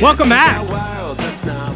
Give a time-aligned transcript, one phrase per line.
[0.00, 0.62] Welcome back.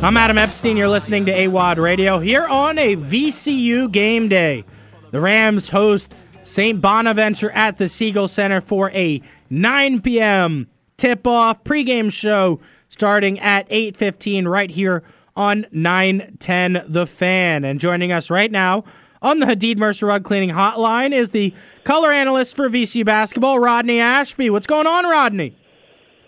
[0.03, 0.79] I'm Adam Epstein.
[0.79, 4.65] You're listening to AWOD Radio here on a VCU game day.
[5.11, 6.81] The Rams host St.
[6.81, 9.21] Bonaventure at the Siegel Center for a
[9.51, 10.69] 9 p.m.
[10.97, 15.03] tip-off pregame show starting at 8:15 right here
[15.37, 17.65] on 910 The Fan.
[17.65, 18.85] And joining us right now
[19.21, 21.53] on the Hadid Mercer Rug Cleaning Hotline is the
[21.85, 24.49] color analyst for VCU basketball, Rodney Ashby.
[24.49, 25.57] What's going on, Rodney?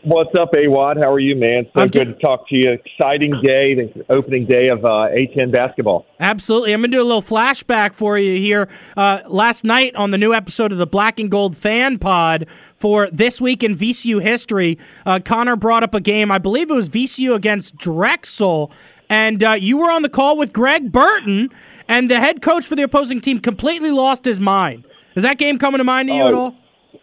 [0.08, 0.98] What's up, Awad?
[0.98, 1.66] How are you, man?
[1.74, 2.70] So I'm good do- to talk to you.
[2.70, 6.06] Exciting day, the opening day of uh, A10 basketball.
[6.20, 6.72] Absolutely.
[6.72, 8.68] I'm going to do a little flashback for you here.
[8.96, 13.10] Uh, last night on the new episode of the Black and Gold Fan Pod for
[13.10, 16.30] This Week in VCU History, uh, Connor brought up a game.
[16.30, 18.70] I believe it was VCU against Drexel.
[19.10, 21.50] And uh, you were on the call with Greg Burton,
[21.88, 24.84] and the head coach for the opposing team completely lost his mind.
[25.16, 26.54] Is that game coming to mind to you at Oh, all?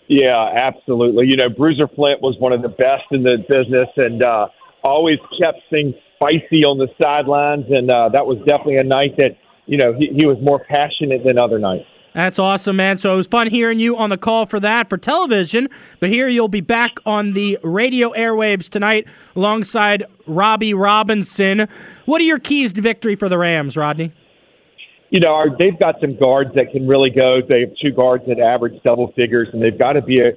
[0.07, 1.27] Yeah, absolutely.
[1.27, 4.47] You know, Bruiser Flint was one of the best in the business and uh,
[4.83, 7.65] always kept things spicy on the sidelines.
[7.69, 11.23] And uh, that was definitely a night that, you know, he, he was more passionate
[11.23, 11.85] than other nights.
[12.13, 12.99] That's awesome, man.
[12.99, 15.67] So it was fun hearing you on the call for that for television.
[15.99, 21.67] But here you'll be back on the radio airwaves tonight alongside Robbie Robinson.
[22.05, 24.11] What are your keys to victory for the Rams, Rodney?
[25.13, 27.37] You know, they've got some guards that can really go.
[27.47, 30.31] They have two guards that average double figures, and they've got to be a.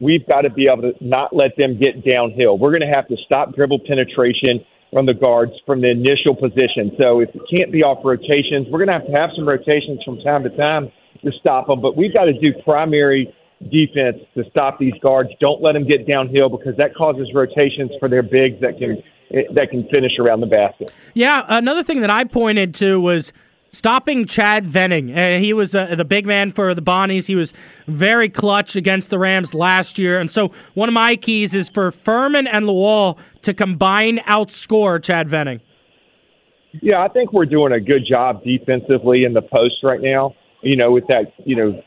[0.00, 2.56] We've got to be able to not let them get downhill.
[2.56, 6.94] We're going to have to stop dribble penetration from the guards from the initial position.
[6.96, 10.00] So if it can't be off rotations, we're going to have to have some rotations
[10.04, 10.92] from time to time
[11.24, 11.82] to stop them.
[11.82, 13.34] But we've got to do primary
[13.64, 15.30] defense to stop these guards.
[15.40, 19.02] Don't let them get downhill because that causes rotations for their bigs that can
[19.54, 20.92] that can finish around the basket.
[21.14, 23.32] Yeah, another thing that I pointed to was
[23.72, 25.16] stopping Chad Venning.
[25.16, 27.26] Uh, he was uh, the big man for the Bonnies.
[27.26, 27.52] He was
[27.86, 30.20] very clutch against the Rams last year.
[30.20, 35.28] And so one of my keys is for Fermin and Lawal to combine outscore Chad
[35.28, 35.60] Venning.
[36.82, 40.34] Yeah, I think we're doing a good job defensively in the post right now.
[40.62, 41.82] You know, with that, you know,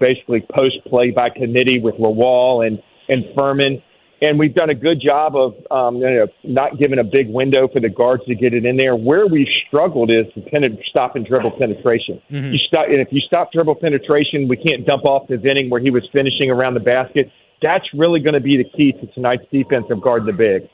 [0.00, 3.82] basically post play by committee with Lawal and and Fermin,
[4.24, 7.68] and we've done a good job of um, you know not giving a big window
[7.68, 8.96] for the guards to get it in there.
[8.96, 12.20] Where we've struggled is to penet- stop and dribble penetration.
[12.52, 15.80] You stop, and if you stop dribble penetration, we can't dump off to Venning where
[15.80, 17.30] he was finishing around the basket.
[17.62, 20.68] That's really going to be the key to tonight's defense of guard the big.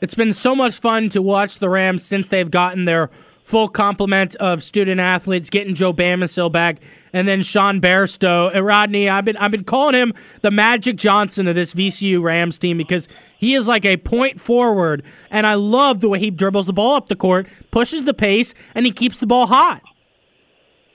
[0.00, 3.10] It's been so much fun to watch the Rams since they've gotten their
[3.46, 6.78] full complement of student athletes, getting Joe Bamisile back,
[7.12, 8.50] and then Sean Bairstow.
[8.52, 10.12] And Rodney, I've been I've been calling him
[10.42, 13.08] the Magic Johnson of this VCU Rams team because
[13.38, 16.96] he is like a point forward, and I love the way he dribbles the ball
[16.96, 19.80] up the court, pushes the pace, and he keeps the ball hot.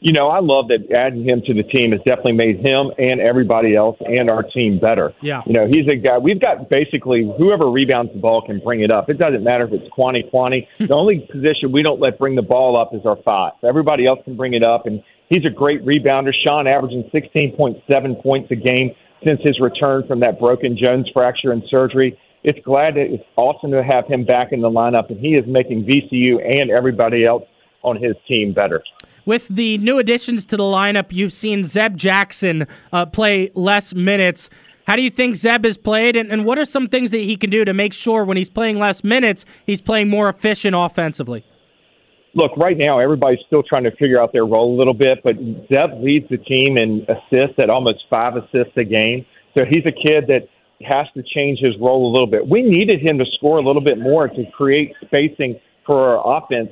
[0.03, 3.22] You know, I love that adding him to the team has definitely made him and
[3.22, 5.13] everybody else and our team better.
[5.22, 5.44] Yeah.
[5.45, 6.17] You know, he's a guy.
[6.17, 9.11] We've got basically whoever rebounds the ball can bring it up.
[9.11, 10.66] It doesn't matter if it's Kuany Kuany.
[10.79, 13.53] the only position we don't let bring the ball up is our five.
[13.63, 16.34] Everybody else can bring it up, and he's a great rebounder.
[16.34, 21.61] Sean averaging 16.7 points a game since his return from that broken Jones fracture and
[21.69, 22.17] surgery.
[22.44, 25.45] It's glad that it's awesome to have him back in the lineup, and he is
[25.45, 27.44] making VCU and everybody else
[27.84, 28.84] on his team better.
[29.25, 34.49] With the new additions to the lineup, you've seen Zeb Jackson uh, play less minutes.
[34.87, 37.37] How do you think Zeb has played, and, and what are some things that he
[37.37, 41.45] can do to make sure when he's playing less minutes, he's playing more efficient offensively?
[42.33, 45.35] look, right now everybody's still trying to figure out their role a little bit, but
[45.67, 49.25] Zeb leads the team in assists at almost five assists a game.
[49.53, 50.47] So he's a kid that
[50.87, 52.47] has to change his role a little bit.
[52.47, 56.69] We needed him to score a little bit more to create spacing for our offense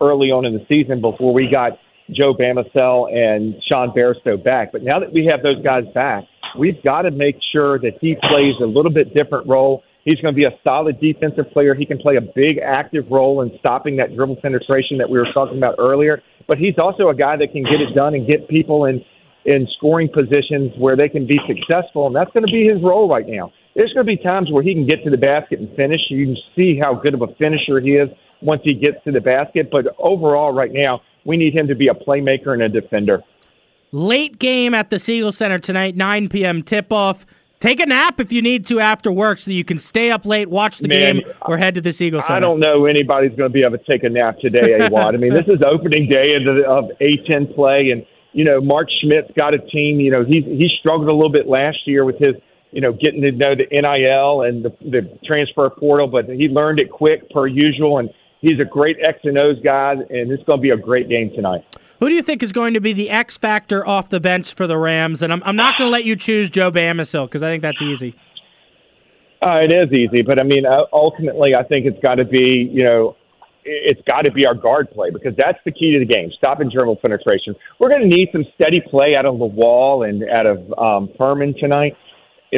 [0.00, 1.72] early on in the season before we got
[2.10, 4.72] Joe Bamisile and Sean Bairstow back.
[4.72, 6.24] But now that we have those guys back,
[6.58, 9.82] we've got to make sure that he plays a little bit different role.
[10.04, 11.74] He's going to be a solid defensive player.
[11.74, 15.28] He can play a big active role in stopping that dribble penetration that we were
[15.32, 16.20] talking about earlier.
[16.48, 19.00] But he's also a guy that can get it done and get people in
[19.44, 23.08] in scoring positions where they can be successful, and that's going to be his role
[23.08, 23.52] right now.
[23.74, 26.00] There's going to be times where he can get to the basket and finish.
[26.10, 28.08] You can see how good of a finisher he is
[28.40, 29.68] once he gets to the basket.
[29.70, 33.22] But overall, right now, we need him to be a playmaker and a defender.
[33.92, 36.62] Late game at the Siegel Center tonight, 9 p.m.
[36.62, 37.26] tip off.
[37.60, 40.50] Take a nap if you need to after work so you can stay up late,
[40.50, 42.36] watch the Man, game, or head to the Siegel Center.
[42.36, 45.14] I don't know anybody's going to be able to take a nap today, Awad.
[45.14, 48.88] I mean, this is opening day of, the, of A10 play, and you know, Mark
[49.00, 50.00] Schmidt's got a team.
[50.00, 52.34] You know, he's he struggled a little bit last year with his,
[52.72, 56.80] you know, getting to know the NIL and the, the transfer portal, but he learned
[56.80, 58.10] it quick per usual, and
[58.42, 61.30] he's a great X and O's guy, and it's going to be a great game
[61.34, 61.64] tonight.
[62.00, 64.66] Who do you think is going to be the X factor off the bench for
[64.66, 65.22] the Rams?
[65.22, 67.80] And I'm, I'm not going to let you choose Joe Bamisile because I think that's
[67.80, 68.14] easy.
[69.40, 72.68] Uh, it is easy, but I mean, uh, ultimately, I think it's got to be,
[72.72, 73.16] you know,
[73.64, 76.30] it's got to be our guard play because that's the key to the game.
[76.36, 77.54] Stopping dribble penetration.
[77.78, 81.54] We're going to need some steady play out of Lawal and out of um, Fermin
[81.58, 81.96] tonight.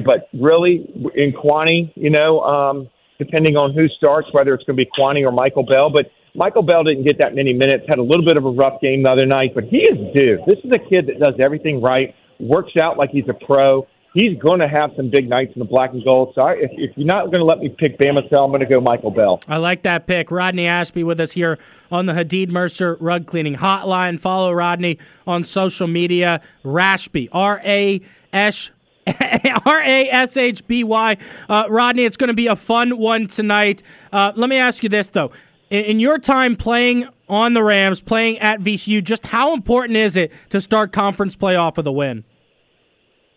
[0.04, 2.88] But really, in Kuany, you know, um,
[3.24, 5.90] depending on who starts, whether it's going to be Kuany or Michael Bell.
[5.90, 7.84] But Michael Bell didn't get that many minutes.
[7.88, 10.38] Had a little bit of a rough game the other night, but he is due.
[10.46, 14.38] This is a kid that does everything right, works out like he's a pro he's
[14.38, 16.32] going to have some big nights in the black and gold.
[16.34, 18.66] So I, if, if, you're not going to let me pick Bamisile, I'm going to
[18.66, 19.40] go Michael Bell.
[19.46, 20.30] I like that pick.
[20.30, 21.58] Rodney Ashby with us here
[21.90, 24.18] on the Hadid Mercer Rug Cleaning Hotline.
[24.18, 26.40] Follow Rodney on social media.
[26.64, 28.00] Rashby, R A
[28.32, 28.70] S.
[29.66, 31.16] R A S H B Y.
[31.48, 33.82] Uh, Rodney, it's going to be a fun one tonight.
[34.12, 35.30] Uh, let me ask you this, though.
[35.70, 40.16] In, in your time playing on the Rams, playing at VCU, just how important is
[40.16, 42.24] it to start conference play off with a win?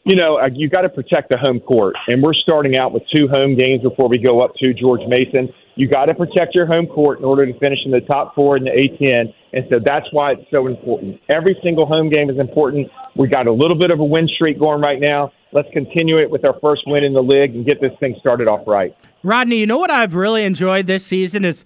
[0.07, 1.93] you know, uh, you got to protect the home court.
[2.07, 5.49] And we're starting out with two home games before we go up to George Mason.
[5.75, 8.55] You got to protect your home court in order to finish in the top four
[8.55, 9.33] in the A10.
[9.51, 11.19] And so that's why it's so important.
[11.27, 12.87] Every single home game is important.
[13.17, 15.33] We got a little bit of a win streak going right now.
[15.53, 18.47] Let's continue it with our first win in the league and get this thing started
[18.47, 18.95] off right.
[19.23, 21.63] Rodney, you know what I've really enjoyed this season is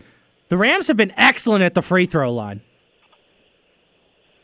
[0.50, 2.62] the Rams have been excellent at the free throw line.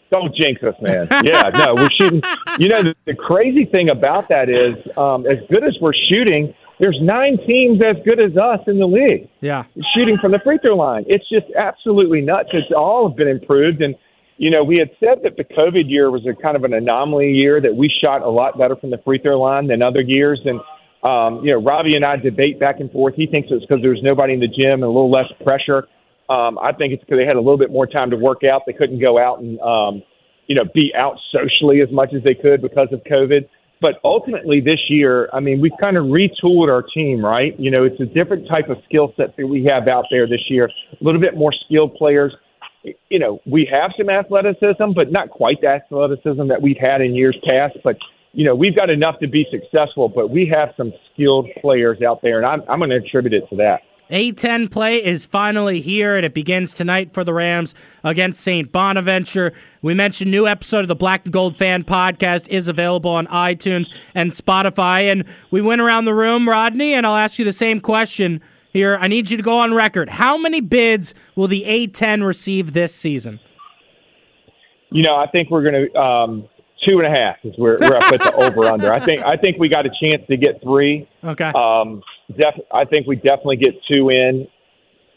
[0.09, 1.07] Don't jinx us, man.
[1.23, 2.21] Yeah, no, we're shooting.
[2.59, 6.55] You know, the, the crazy thing about that is, um, as good as we're shooting,
[6.79, 9.29] there's nine teams as good as us in the league.
[9.41, 11.05] Yeah, shooting from the free throw line.
[11.07, 12.49] It's just absolutely nuts.
[12.53, 13.93] It's all been improved, and
[14.37, 17.31] you know, we had said that the COVID year was a kind of an anomaly
[17.31, 20.39] year that we shot a lot better from the free throw line than other years,
[20.45, 20.59] and
[21.03, 23.15] um, you know, Robbie and I debate back and forth.
[23.15, 25.87] He thinks it's because there was nobody in the gym and a little less pressure.
[26.29, 28.63] Um, I think it's because they had a little bit more time to work out.
[28.65, 30.03] They couldn't go out and, um,
[30.47, 33.47] you know, be out socially as much as they could because of COVID.
[33.79, 37.57] But ultimately, this year, I mean, we've kind of retooled our team, right?
[37.59, 40.49] You know, it's a different type of skill set that we have out there this
[40.49, 40.65] year.
[40.65, 42.33] A little bit more skilled players.
[42.83, 47.15] You know, we have some athleticism, but not quite the athleticism that we've had in
[47.15, 47.77] years past.
[47.83, 47.97] But
[48.33, 52.21] you know, we've got enough to be successful, but we have some skilled players out
[52.21, 53.81] there, and I'm, I'm going to attribute it to that.
[54.09, 57.75] A10 play is finally here, and it begins tonight for the Rams
[58.05, 58.71] against St.
[58.71, 59.51] Bonaventure.
[59.81, 63.91] We mentioned new episode of the Black and Gold Fan Podcast is available on iTunes
[64.15, 65.11] and Spotify.
[65.11, 68.41] And we went around the room, Rodney, and I'll ask you the same question
[68.77, 68.97] here.
[69.01, 70.09] I need you to go on record.
[70.09, 73.39] How many bids will the A10 receive this season?
[74.91, 76.49] You know, I think we're going to um,
[76.87, 78.93] two and a half is where we're up at the over under.
[78.93, 81.07] I think I think we got a chance to get three.
[81.23, 81.51] Okay.
[81.53, 84.47] Um, def- I think we definitely get two in.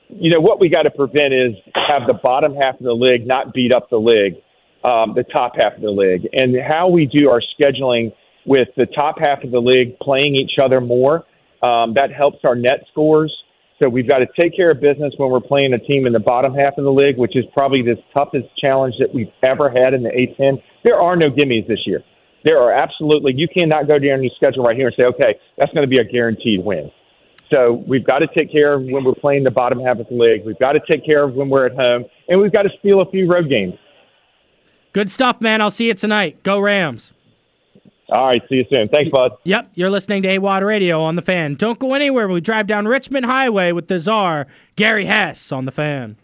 [0.08, 3.26] You know what we got to prevent is have the bottom half of the league
[3.26, 4.34] not beat up the league,
[4.82, 8.12] um, the top half of the league, and how we do our scheduling
[8.44, 11.24] with the top half of the league playing each other more.
[11.62, 13.32] Um, that helps our net scores.
[13.80, 16.20] So we've got to take care of business when we're playing a team in the
[16.20, 19.94] bottom half of the league, which is probably the toughest challenge that we've ever had
[19.94, 20.62] in the A10.
[20.84, 22.04] There are no gimmies this year.
[22.44, 25.72] There are absolutely, you cannot go down your schedule right here and say, okay, that's
[25.72, 26.90] going to be a guaranteed win.
[27.50, 30.14] So we've got to take care of when we're playing the bottom half of the
[30.14, 30.44] league.
[30.44, 33.00] We've got to take care of when we're at home, and we've got to steal
[33.00, 33.74] a few road games.
[34.92, 35.60] Good stuff, man.
[35.60, 36.42] I'll see you tonight.
[36.42, 37.12] Go Rams.
[38.10, 38.88] All right, see you soon.
[38.88, 39.32] Thanks, bud.
[39.44, 41.54] Yep, you're listening to AWOD Radio on the fan.
[41.54, 42.28] Don't go anywhere.
[42.28, 46.16] We drive down Richmond Highway with the czar, Gary Hess, on the fan.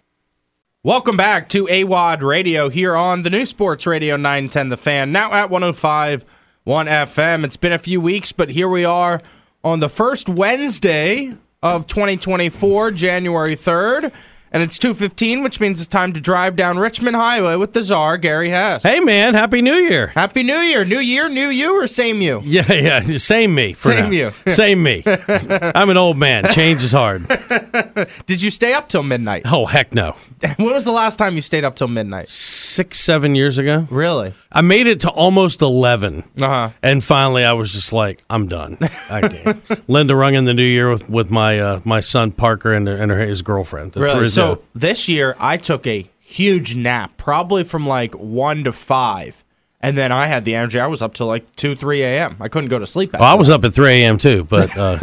[0.82, 5.32] Welcome back to AWOD Radio here on the new Sports Radio 910 The Fan, now
[5.32, 6.24] at 105
[6.64, 7.44] 1 FM.
[7.44, 9.20] It's been a few weeks, but here we are
[9.62, 14.12] on the first Wednesday of 2024, January 3rd.
[14.52, 18.16] And it's 2.15, which means it's time to drive down Richmond Highway with the czar,
[18.16, 18.84] Gary Hess.
[18.84, 19.34] Hey, man.
[19.34, 20.08] Happy New Year.
[20.08, 20.84] Happy New Year.
[20.84, 22.40] New year, new you, or same you?
[22.46, 23.00] Yeah, yeah.
[23.18, 23.74] Same me.
[23.74, 24.10] same now.
[24.10, 24.30] you.
[24.48, 25.02] same me.
[25.04, 26.48] I'm an old man.
[26.48, 27.26] Change is hard.
[28.26, 29.42] Did you stay up till midnight?
[29.46, 30.16] Oh, heck no.
[30.56, 32.28] When was the last time you stayed up till midnight?
[32.28, 33.86] Six, seven years ago.
[33.90, 34.34] Really?
[34.52, 36.24] I made it to almost 11.
[36.40, 36.70] Uh-huh.
[36.82, 38.78] And finally, I was just like, I'm done.
[39.08, 39.88] I can't.
[39.88, 43.10] Linda rung in the new year with, with my uh, my son Parker and, and
[43.10, 43.92] her, his girlfriend.
[43.92, 44.26] That's really?
[44.28, 44.60] So at.
[44.74, 49.44] this year, I took a huge nap, probably from like 1 to 5.
[49.80, 50.80] And then I had the energy.
[50.80, 52.36] I was up till like 2, 3 a.m.
[52.40, 53.12] I couldn't go to sleep.
[53.12, 54.18] Well, I was up at 3 a.m.
[54.18, 54.98] too, but uh,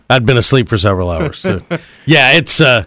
[0.10, 1.38] I'd been asleep for several hours.
[1.38, 1.60] So.
[2.04, 2.84] Yeah, it's uh,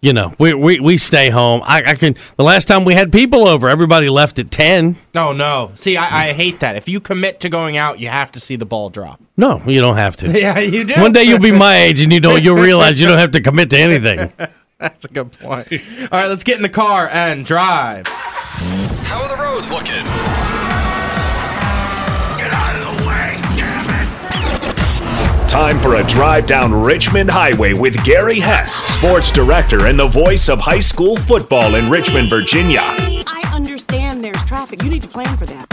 [0.00, 1.60] you know, we, we, we stay home.
[1.64, 2.14] I, I can.
[2.36, 4.96] The last time we had people over, everybody left at 10.
[5.16, 5.72] Oh, no.
[5.74, 6.76] See, I, I hate that.
[6.76, 9.20] If you commit to going out, you have to see the ball drop.
[9.36, 10.28] No, you don't have to.
[10.38, 10.94] Yeah, you do.
[11.00, 12.42] One day you'll be my age and you don't.
[12.42, 14.32] You'll realize you don't have to commit to anything.
[14.78, 15.72] That's a good point.
[15.72, 18.06] All right, let's get in the car and drive.
[18.06, 20.04] How are the roads looking?
[25.58, 30.48] Time for a drive down Richmond Highway with Gary Hess, sports director and the voice
[30.48, 32.78] of high school football in Richmond, Virginia.
[32.80, 34.84] I understand there's traffic.
[34.84, 35.66] You need to plan for that.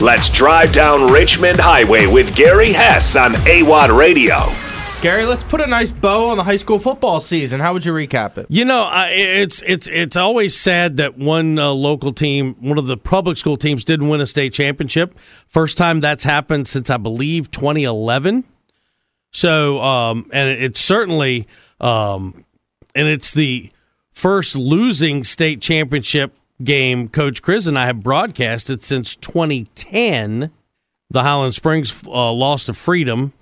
[0.00, 4.46] Let's drive down Richmond Highway with Gary Hess on AWAD Radio.
[5.04, 7.60] Gary, let's put a nice bow on the high school football season.
[7.60, 8.46] How would you recap it?
[8.48, 12.86] You know, I, it's it's it's always sad that one uh, local team, one of
[12.86, 15.18] the public school teams, didn't win a state championship.
[15.18, 18.44] First time that's happened since I believe 2011.
[19.30, 21.48] So, um, and it's certainly,
[21.82, 22.42] um,
[22.94, 23.70] and it's the
[24.10, 26.32] first losing state championship
[26.62, 30.50] game Coach Chris and I have broadcasted since 2010.
[31.10, 33.34] The Highland Springs uh, lost to Freedom.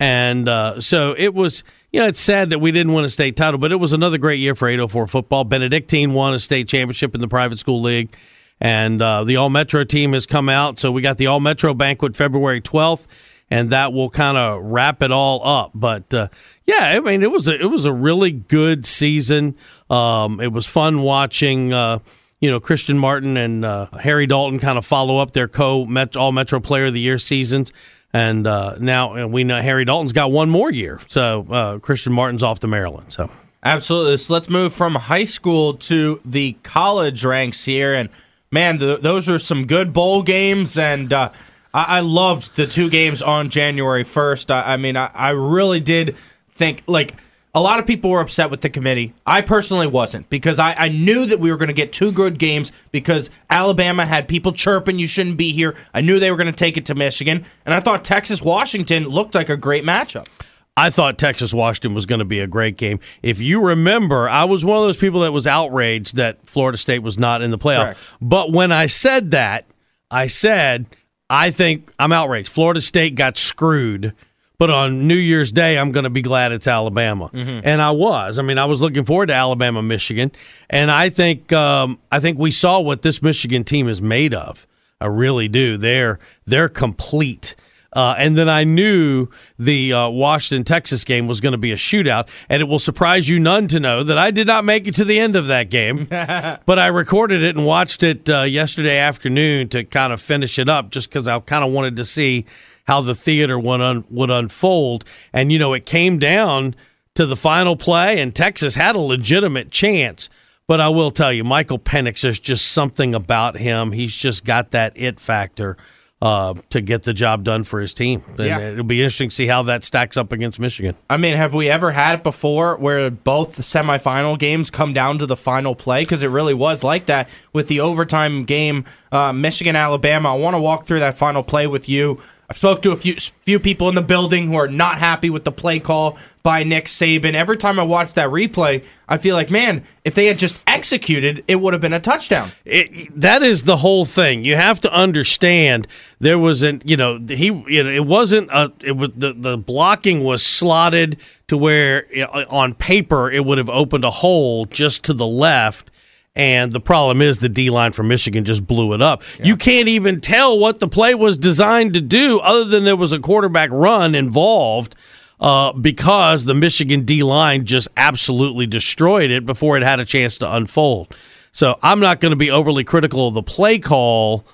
[0.00, 3.36] And uh, so it was, you know, it's sad that we didn't win a state
[3.36, 5.44] title, but it was another great year for 804 football.
[5.44, 8.14] Benedictine won a state championship in the private school league,
[8.60, 10.78] and uh, the All Metro team has come out.
[10.78, 13.06] So we got the All Metro banquet February 12th,
[13.50, 15.70] and that will kind of wrap it all up.
[15.74, 16.28] But uh,
[16.64, 19.56] yeah, I mean, it was a, it was a really good season.
[19.88, 22.00] Um, it was fun watching uh,
[22.40, 25.86] you know Christian Martin and uh, Harry Dalton kind of follow up their co
[26.16, 27.72] All Metro Player of the Year seasons.
[28.14, 32.44] And uh, now we know Harry Dalton's got one more year, so uh, Christian Martin's
[32.44, 33.12] off to Maryland.
[33.12, 33.28] So
[33.64, 37.92] absolutely, so let's move from high school to the college ranks here.
[37.92, 38.08] And
[38.52, 41.30] man, those are some good bowl games, and uh,
[41.74, 44.48] I, I, loved the two games on January first.
[44.48, 46.16] I, I, mean, I, I really did
[46.52, 47.14] think like
[47.54, 49.14] a lot of people were upset with the committee.
[49.24, 52.38] I personally wasn't because I, I knew that we were going to get two good
[52.38, 55.76] games because Alabama had people chirping, you shouldn't be here.
[55.94, 57.44] I knew they were going to take it to Michigan.
[57.64, 60.28] And I thought Texas Washington looked like a great matchup.
[60.76, 62.98] I thought Texas Washington was going to be a great game.
[63.22, 66.98] If you remember, I was one of those people that was outraged that Florida State
[66.98, 67.84] was not in the playoff.
[67.84, 68.16] Correct.
[68.20, 69.66] But when I said that,
[70.10, 70.86] I said,
[71.30, 72.48] I think I'm outraged.
[72.48, 74.12] Florida State got screwed
[74.58, 77.60] but on New Year's Day, I'm going to be glad it's Alabama, mm-hmm.
[77.64, 78.38] and I was.
[78.38, 80.32] I mean, I was looking forward to Alabama, Michigan,
[80.70, 84.66] and I think um, I think we saw what this Michigan team is made of.
[85.00, 85.76] I really do.
[85.76, 87.56] They're they're complete.
[87.94, 91.76] Uh, and then I knew the uh, Washington Texas game was going to be a
[91.76, 94.96] shootout, and it will surprise you none to know that I did not make it
[94.96, 98.98] to the end of that game, but I recorded it and watched it uh, yesterday
[98.98, 102.46] afternoon to kind of finish it up, just because I kind of wanted to see
[102.84, 105.04] how the theater would, un- would unfold.
[105.32, 106.74] And, you know, it came down
[107.14, 110.28] to the final play, and Texas had a legitimate chance.
[110.66, 113.92] But I will tell you, Michael Penix, there's just something about him.
[113.92, 115.76] He's just got that it factor
[116.22, 118.22] uh, to get the job done for his team.
[118.26, 118.58] And yeah.
[118.70, 120.96] it'll be interesting to see how that stacks up against Michigan.
[121.10, 125.26] I mean, have we ever had it before where both semifinal games come down to
[125.26, 125.98] the final play?
[125.98, 130.34] Because it really was like that with the overtime game, uh, Michigan Alabama.
[130.34, 132.22] I want to walk through that final play with you.
[132.54, 135.42] I've spoke to a few few people in the building who are not happy with
[135.42, 137.34] the play call by Nick Saban.
[137.34, 141.42] Every time I watch that replay, I feel like, man, if they had just executed,
[141.48, 142.52] it would have been a touchdown.
[142.64, 144.44] It, that is the whole thing.
[144.44, 145.88] You have to understand
[146.20, 149.58] there was an, you know, he, you know, it wasn't a, it was the the
[149.58, 151.18] blocking was slotted
[151.48, 152.06] to where
[152.48, 155.90] on paper it would have opened a hole just to the left
[156.36, 159.22] and the problem is the D line from Michigan just blew it up.
[159.38, 159.46] Yeah.
[159.46, 163.12] You can't even tell what the play was designed to do, other than there was
[163.12, 164.96] a quarterback run involved.
[165.40, 170.38] Uh, because the Michigan D line just absolutely destroyed it before it had a chance
[170.38, 171.14] to unfold.
[171.50, 174.46] So I'm not going to be overly critical of the play call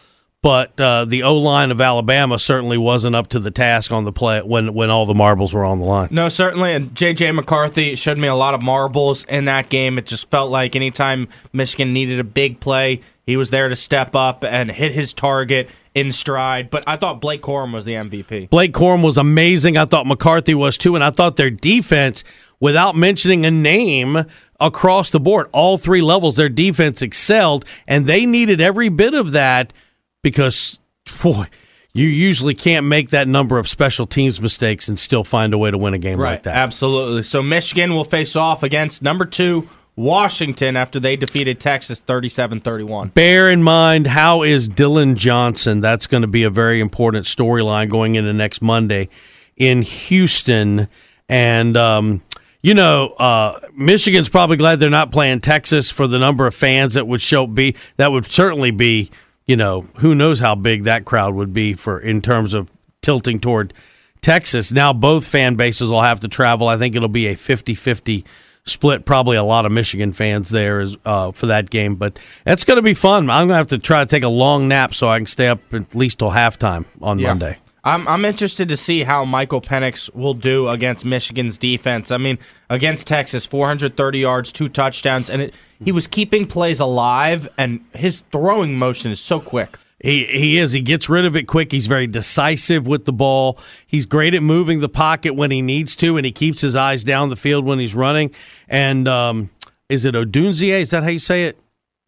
[0.43, 4.13] but uh, the O line of Alabama certainly wasn't up to the task on the
[4.13, 6.09] play when when all the marbles were on the line.
[6.11, 7.33] No, certainly, and J.J.
[7.33, 9.99] McCarthy showed me a lot of marbles in that game.
[9.99, 14.15] It just felt like anytime Michigan needed a big play, he was there to step
[14.15, 16.71] up and hit his target in stride.
[16.71, 18.49] But I thought Blake Corum was the MVP.
[18.49, 19.77] Blake Corum was amazing.
[19.77, 22.25] I thought McCarthy was too, and I thought their defense,
[22.61, 24.25] without mentioning a name,
[24.59, 29.33] across the board, all three levels, their defense excelled, and they needed every bit of
[29.33, 29.73] that
[30.23, 30.81] because
[31.23, 31.47] boy,
[31.93, 35.71] you usually can't make that number of special teams mistakes and still find a way
[35.71, 36.57] to win a game right, like that.
[36.57, 37.23] Absolutely.
[37.23, 39.69] So Michigan will face off against number two.
[39.97, 43.13] Washington after they defeated Texas 37-31.
[43.13, 45.81] Bear in mind how is Dillon Johnson?
[45.81, 49.09] That's going to be a very important storyline going into next Monday
[49.57, 50.89] in Houston
[51.29, 52.23] and um,
[52.63, 56.95] you know, uh, Michigan's probably glad they're not playing Texas for the number of fans
[56.95, 59.11] that would show be that would certainly be
[59.51, 62.71] you know, who knows how big that crowd would be for in terms of
[63.03, 63.75] tilting toward
[64.21, 64.71] Texas.
[64.73, 66.69] Now both fan bases will have to travel.
[66.69, 68.25] I think it'll be a 50-50
[68.65, 71.97] split probably a lot of Michigan fans there is, uh, for that game.
[71.97, 73.29] But it's going to be fun.
[73.29, 75.49] I'm going to have to try to take a long nap so I can stay
[75.49, 77.31] up at least till halftime on Yeah.
[77.31, 77.59] Monday.
[77.83, 82.13] I'm I'm interested to see how Michael Penix will do against Michigan's defense.
[82.13, 82.39] I mean,
[82.69, 88.21] against Texas, 430 yards, two touchdowns, and it, he was keeping plays alive, and his
[88.33, 89.79] throwing motion is so quick.
[90.03, 90.73] He he is.
[90.73, 91.73] He gets rid of it quick.
[91.73, 93.59] He's very decisive with the ball.
[93.87, 97.05] He's great at moving the pocket when he needs to, and he keeps his eyes
[97.05, 98.35] down the field when he's running.
[98.69, 99.51] And um,
[99.89, 100.63] is it Odunze?
[100.63, 101.59] Is that how you say it?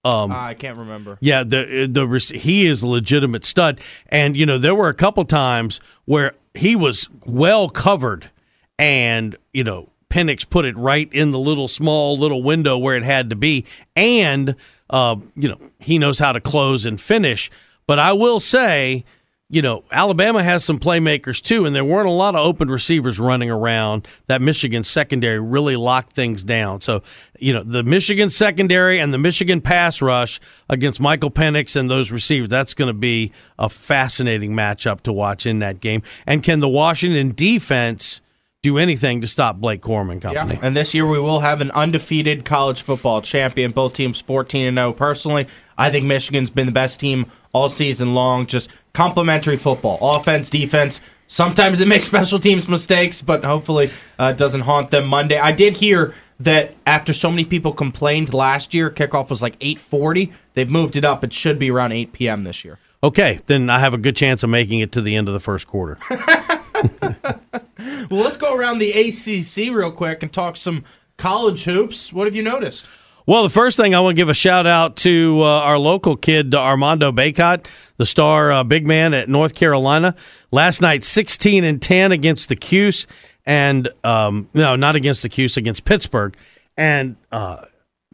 [0.04, 1.18] Um, Ah, I can't remember.
[1.20, 5.24] Yeah, the the he is a legitimate stud, and you know there were a couple
[5.24, 8.30] times where he was well covered,
[8.78, 13.02] and you know Penix put it right in the little small little window where it
[13.02, 13.64] had to be,
[13.96, 14.54] and
[14.90, 17.50] uh, you know he knows how to close and finish.
[17.86, 19.04] But I will say,
[19.52, 23.20] you know, Alabama has some playmakers too, and there weren't a lot of open receivers
[23.20, 24.08] running around.
[24.26, 26.80] That Michigan secondary really locked things down.
[26.80, 27.02] So,
[27.38, 30.40] you know, the Michigan secondary and the Michigan pass rush
[30.70, 35.44] against Michael Penix and those receivers, that's going to be a fascinating matchup to watch
[35.44, 36.02] in that game.
[36.26, 38.21] And can the Washington defense
[38.62, 40.54] do anything to stop Blake Corman company?
[40.54, 40.60] Yeah.
[40.62, 43.72] And this year we will have an undefeated college football champion.
[43.72, 44.92] Both teams 14 and 0.
[44.92, 48.46] Personally, I think Michigan's been the best team all season long.
[48.46, 51.00] Just complementary football, offense, defense.
[51.26, 55.38] Sometimes they make special teams mistakes, but hopefully uh, doesn't haunt them Monday.
[55.38, 60.32] I did hear that after so many people complained last year, kickoff was like 8:40.
[60.54, 61.24] They've moved it up.
[61.24, 62.44] It should be around 8 p.m.
[62.44, 62.78] this year.
[63.04, 65.40] Okay, then I have a good chance of making it to the end of the
[65.40, 65.98] first quarter.
[68.10, 70.84] Well, let's go around the ACC real quick and talk some
[71.16, 72.12] college hoops.
[72.12, 72.86] What have you noticed?
[73.26, 76.16] Well, the first thing I want to give a shout out to uh, our local
[76.16, 80.14] kid, Armando Bacot, the star uh, big man at North Carolina.
[80.50, 83.06] Last night, 16 and 10 against the Cuse,
[83.46, 86.36] and um, no, not against the Cuse, against Pittsburgh,
[86.76, 87.64] and uh,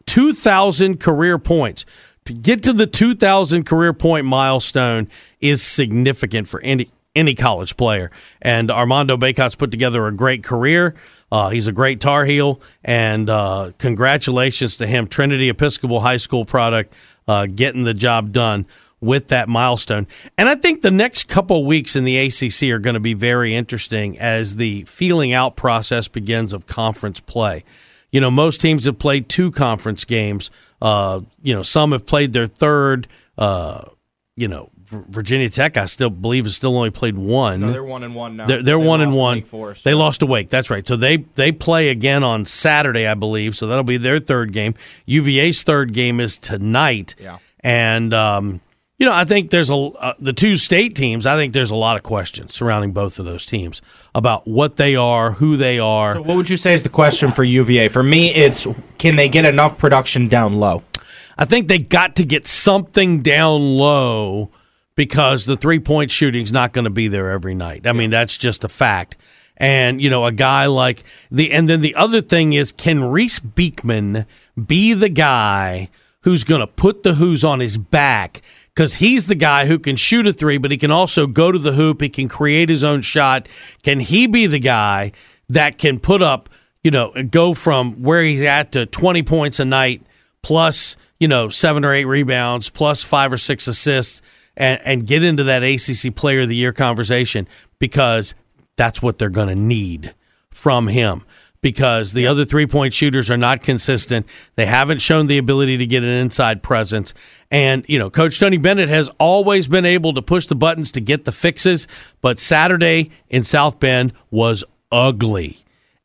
[0.05, 1.85] 2,000 career points.
[2.25, 5.09] To get to the 2,000 career point milestone
[5.41, 8.11] is significant for any any college player.
[8.41, 10.95] And Armando Bacot's put together a great career.
[11.31, 16.43] Uh, he's a great Tar Heel, and uh, congratulations to him, Trinity Episcopal High School
[16.43, 16.93] product,
[17.27, 18.65] uh, getting the job done
[19.01, 20.07] with that milestone.
[20.37, 23.53] And I think the next couple weeks in the ACC are going to be very
[23.53, 27.63] interesting as the feeling out process begins of conference play.
[28.11, 30.49] You know, most teams have played two conference games.
[30.81, 33.07] Uh, you know, some have played their third.
[33.37, 33.85] Uh,
[34.35, 37.61] you know, Virginia Tech, I still believe, has still only played one.
[37.61, 38.45] No, they're one and one now.
[38.45, 39.43] They're, they're They one and one.
[39.43, 39.83] Forest.
[39.83, 40.49] They lost to Wake.
[40.49, 40.85] That's right.
[40.87, 43.55] So they they play again on Saturday, I believe.
[43.55, 44.73] So that'll be their third game.
[45.05, 47.15] UVA's third game is tonight.
[47.19, 47.37] Yeah.
[47.61, 48.61] And um,
[48.97, 51.25] you know, I think there's a uh, the two state teams.
[51.25, 53.81] I think there's a lot of questions surrounding both of those teams
[54.15, 56.15] about what they are, who they are.
[56.15, 57.87] So what would you say is the question for UVA?
[57.89, 60.83] For me, it's can they get enough production down low?
[61.37, 64.51] I think they got to get something down low
[64.99, 67.87] because the three point shooting's not going to be there every night.
[67.87, 69.15] I mean, that's just a fact.
[69.55, 73.39] And, you know, a guy like the, and then the other thing is can Reece
[73.39, 74.25] Beekman
[74.67, 75.87] be the guy
[76.23, 78.41] who's going to put the who's on his back?
[78.75, 81.57] Because he's the guy who can shoot a three, but he can also go to
[81.57, 82.01] the hoop.
[82.01, 83.47] He can create his own shot.
[83.83, 85.13] Can he be the guy
[85.47, 86.49] that can put up,
[86.83, 90.01] you know, go from where he's at to 20 points a night
[90.41, 94.21] plus you know seven or eight rebounds plus five or six assists
[94.59, 97.47] and, and get into that ACC Player of the Year conversation
[97.79, 98.35] because
[98.75, 100.13] that's what they're going to need
[100.51, 101.23] from him.
[101.61, 104.27] Because the other three point shooters are not consistent.
[104.55, 107.13] They haven't shown the ability to get an inside presence.
[107.51, 111.01] And, you know, Coach Tony Bennett has always been able to push the buttons to
[111.01, 111.85] get the fixes.
[112.21, 115.57] But Saturday in South Bend was ugly.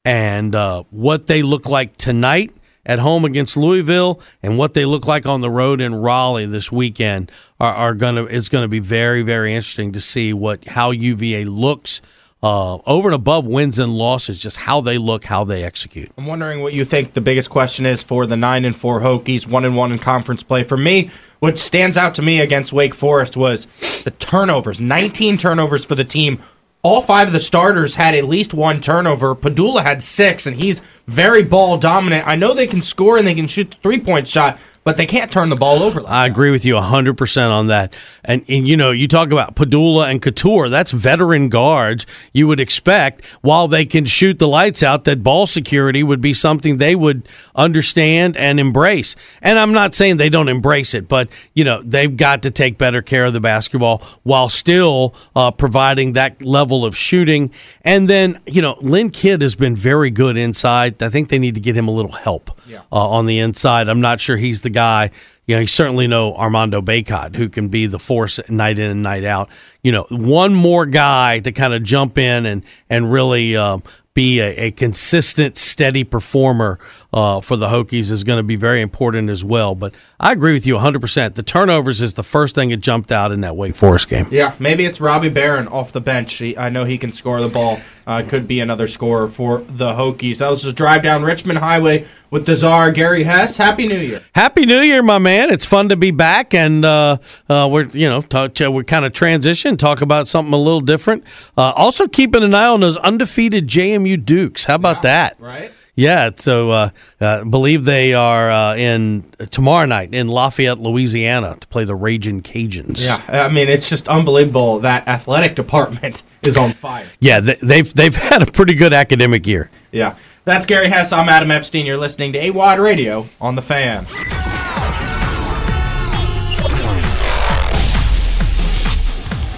[0.05, 2.53] And uh, what they look like tonight
[2.87, 6.71] at home against Louisville and what they look like on the road in Raleigh this
[6.71, 11.45] weekend are, are gonna is gonna be very very interesting to see what how UVA
[11.45, 12.01] looks
[12.45, 16.11] uh, over and above wins and losses, just how they look, how they execute.
[16.19, 19.47] I'm wondering what you think the biggest question is for the nine and four Hokies,
[19.47, 20.63] one and one in conference play.
[20.63, 23.65] For me, what stands out to me against Wake Forest was
[24.05, 24.79] the turnovers.
[24.79, 26.39] 19 turnovers for the team.
[26.85, 29.35] All five of the starters had at least one turnover.
[29.35, 32.29] Pedulla had six, and he's very ball dominant.
[32.29, 35.07] I know they can score and they can shoot the three point shot, but they
[35.07, 36.01] can't turn the ball over.
[36.03, 37.95] Like I agree with you 100% on that.
[38.25, 42.07] And, and, you know, you talk about Pedulla and Cattoor, that's veteran guards.
[42.33, 46.35] You would expect, while they can shoot the lights out, that ball security would be
[46.35, 49.17] something they would understand and embrace.
[49.43, 52.79] And I'm not saying they don't embrace it, but, you know, they've got to take
[52.79, 57.51] better care of the basketball while still uh, providing that level of shooting.
[57.83, 61.03] And then, you know, Lynn Kidd has been very good inside.
[61.03, 62.81] I think they need to get him a little help Yeah.
[62.93, 63.89] uh, on the inside.
[63.89, 65.11] I'm not sure he's the guy.
[65.47, 69.03] You know, you certainly know Armando Bacot, who can be the force night in and
[69.03, 69.49] night out.
[69.83, 73.83] You know, one more guy to kind of jump in and and really um,
[74.15, 76.79] be a, a consistent, steady performer
[77.13, 79.75] uh, for the Hokies is going to be very important as well.
[79.75, 81.35] But I agree with you 100%.
[81.35, 84.27] The turnovers is the first thing that jumped out in that Wake Forest game.
[84.31, 86.35] Yeah, maybe it's Robbie Beran off the bench.
[86.35, 87.81] He, I know he can score the ball.
[88.07, 90.39] Uh, could be another scorer for the Hokies.
[90.39, 93.57] That was a drive down Richmond Highway with the czar Gary Hess.
[93.57, 94.21] Happy New Year.
[94.35, 95.51] Happy New Year, my man!
[95.51, 97.17] It's fun to be back, and uh,
[97.49, 101.25] uh, we're you know talk, we're kind of transition, talk about something a little different.
[101.57, 104.67] Uh, also, keeping an eye on those undefeated JMU Dukes.
[104.67, 105.41] How about that?
[105.41, 105.73] Right?
[105.97, 106.31] Yeah.
[106.37, 111.85] So, uh, uh, believe they are uh, in tomorrow night in Lafayette, Louisiana, to play
[111.85, 113.07] the Raging Cajuns.
[113.07, 117.07] Yeah, I mean it's just unbelievable that athletic department is on fire.
[117.21, 119.71] Yeah, they, they've they've had a pretty good academic year.
[119.93, 121.13] Yeah, that's Gary Hess.
[121.13, 121.87] I'm Adam Epstein.
[121.87, 124.07] You're listening to AWOD Radio on the Fan.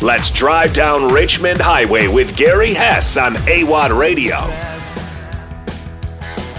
[0.02, 4.75] Let's drive down Richmond Highway with Gary Hess on AWOD Radio.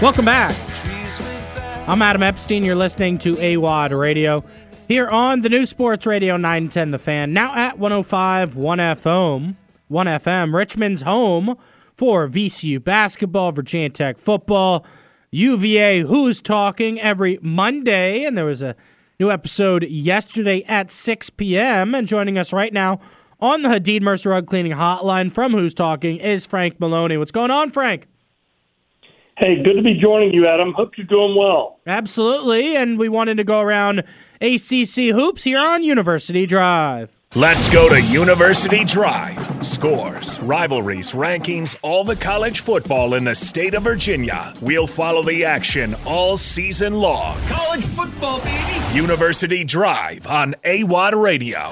[0.00, 0.54] Welcome back.
[1.88, 2.62] I'm Adam Epstein.
[2.62, 4.44] You're listening to AWOD Radio
[4.86, 7.32] here on the new Sports Radio 910 The Fan.
[7.32, 9.56] Now at 105 1 FM,
[9.88, 11.56] 1 FM, Richmond's home
[11.96, 14.86] for VCU basketball, Virginia Tech football,
[15.32, 16.02] UVA.
[16.02, 18.24] Who's talking every Monday?
[18.24, 18.76] And there was a
[19.18, 21.96] new episode yesterday at 6 p.m.
[21.96, 23.00] And joining us right now
[23.40, 27.16] on the Hadid Mercer Rug Cleaning Hotline from Who's Talking is Frank Maloney.
[27.16, 28.06] What's going on, Frank?
[29.38, 30.72] Hey, good to be joining you, Adam.
[30.72, 31.78] Hope you're doing well.
[31.86, 34.00] Absolutely, and we wanted to go around
[34.40, 37.12] ACC hoops here on University Drive.
[37.36, 39.64] Let's go to University Drive.
[39.64, 44.52] Scores, rivalries, rankings, all the college football in the state of Virginia.
[44.60, 47.38] We'll follow the action all season long.
[47.46, 48.96] College football, baby.
[48.96, 51.70] University Drive on AWOD Radio.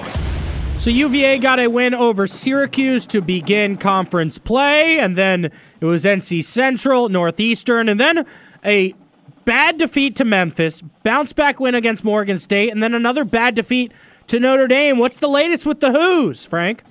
[0.77, 6.03] So UVA got a win over Syracuse to begin conference play, and then it was
[6.03, 8.25] NC Central, Northeastern, and then
[8.65, 8.93] a
[9.45, 13.91] bad defeat to Memphis, bounce back win against Morgan State, and then another bad defeat
[14.27, 14.97] to Notre Dame.
[14.97, 16.83] What's the latest with the Hoos, Frank?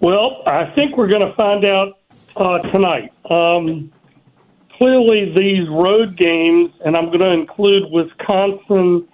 [0.00, 1.98] Well, I think we're going to find out
[2.36, 3.12] uh, tonight.
[3.28, 3.92] Um,
[4.78, 9.06] clearly, these road games, and I'm going to include Wisconsin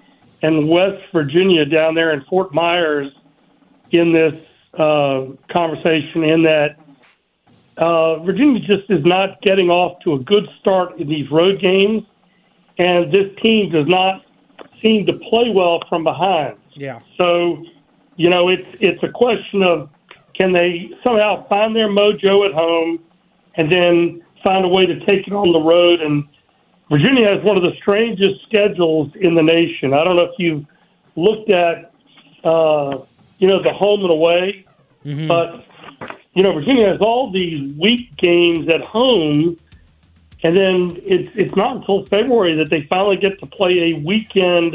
[0.42, 3.10] and West Virginia down there in Fort Myers
[3.90, 4.34] in this
[4.78, 6.76] uh, conversation, in that
[7.76, 12.02] uh, Virginia just is not getting off to a good start in these road games,
[12.78, 14.24] and this team does not
[14.82, 16.56] seem to play well from behind.
[16.74, 17.00] Yeah.
[17.16, 17.62] So,
[18.16, 19.90] you know, it's it's a question of
[20.34, 23.02] can they somehow find their mojo at home
[23.56, 26.00] and then find a way to take it on the road.
[26.00, 26.24] And
[26.90, 29.94] Virginia has one of the strangest schedules in the nation.
[29.94, 30.64] I don't know if you've
[31.16, 31.92] looked at,
[32.44, 32.98] uh,
[33.38, 34.66] you know, the home and away,
[35.26, 35.64] but
[36.36, 39.58] you know, Virginia has all these weak games at home.
[40.42, 44.74] And then it's it's not until February that they finally get to play a weekend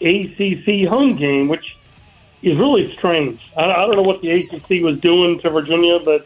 [0.00, 1.76] ACC home game, which
[2.42, 3.40] is really strange.
[3.56, 6.24] I, I don't know what the ACC was doing to Virginia, but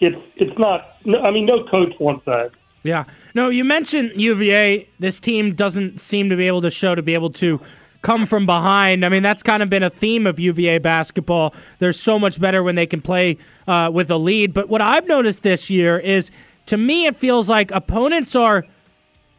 [0.00, 0.98] it's it's not.
[1.22, 2.50] I mean, no coach wants that.
[2.82, 3.04] Yeah.
[3.34, 4.86] No, you mentioned UVA.
[4.98, 7.58] This team doesn't seem to be able to show to be able to
[8.02, 9.04] come from behind.
[9.04, 11.54] I mean, that's kind of been a theme of UVA basketball.
[11.78, 14.54] They're so much better when they can play uh, with a lead.
[14.54, 16.30] But what I've noticed this year is,
[16.66, 18.64] to me, it feels like opponents are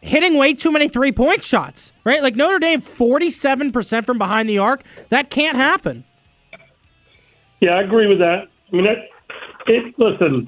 [0.01, 2.21] hitting way too many three point shots, right?
[2.21, 4.83] Like Notre Dame, 47% from behind the arc.
[5.09, 6.03] That can't happen.
[7.61, 8.43] Yeah, I agree with that.
[8.71, 9.09] I mean, it,
[9.67, 10.47] it, listen,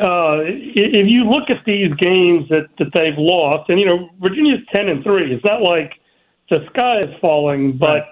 [0.00, 4.60] uh, if you look at these games that, that they've lost, and you know, Virginia's
[4.72, 5.32] ten and three.
[5.32, 5.92] It's not like
[6.50, 8.06] the sky is falling, but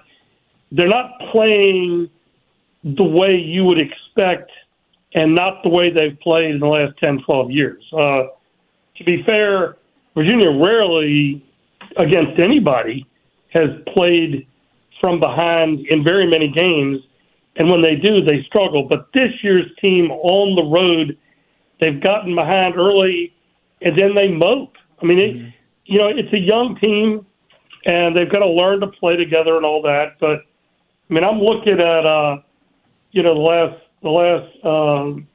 [0.71, 2.09] they're not playing
[2.83, 4.51] the way you would expect,
[5.13, 7.83] and not the way they've played in the last 10, 12 years.
[7.93, 8.23] Uh,
[8.95, 9.77] to be fair,
[10.15, 11.43] Virginia rarely,
[11.97, 13.05] against anybody,
[13.49, 14.47] has played
[14.99, 16.99] from behind in very many games.
[17.55, 18.87] And when they do, they struggle.
[18.87, 21.17] But this year's team on the road,
[21.79, 23.33] they've gotten behind early
[23.81, 24.73] and then they mope.
[25.01, 25.53] I mean, it,
[25.85, 27.25] you know, it's a young team
[27.87, 30.17] and they've got to learn to play together and all that.
[30.19, 30.41] But
[31.09, 32.37] I mean, I'm looking at uh,
[33.11, 35.27] you know the last the last um,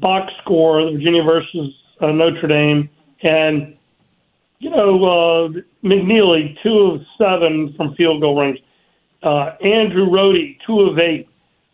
[0.00, 2.88] box score, Virginia versus uh, Notre Dame,
[3.22, 3.76] and
[4.58, 5.48] you know uh,
[5.84, 8.58] McKneely two of seven from field goal range,
[9.22, 11.28] uh, Andrew Rohde two of eight,